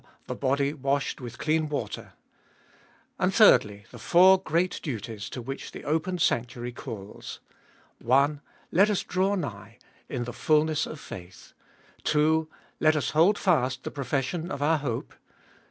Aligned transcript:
The 0.25 0.33
Body 0.33 0.73
washed 0.73 1.21
with 1.21 1.37
Clean 1.37 1.69
Water. 1.69 2.13
III. 3.21 3.85
The 3.91 3.99
four 3.99 4.39
great 4.41 4.79
Duties 4.81 5.29
to 5.29 5.43
which 5.43 5.73
the 5.73 5.83
opened 5.83 6.23
Sanctuary 6.23 6.71
calls: 6.71 7.39
1. 7.99 8.41
Let 8.71 8.89
us 8.89 9.03
draw 9.03 9.35
nigh 9.35 9.77
(in 10.09 10.23
the 10.23 10.33
fulness 10.33 10.87
vlfaitK). 10.87 11.53
2. 12.03 12.49
Let 12.79 12.95
us 12.95 13.11
hold 13.11 13.37
fast 13.37 13.83
the 13.83 13.91
profession 13.91 14.49
of 14.49 14.63
our 14.63 14.79
hope. 14.79 15.13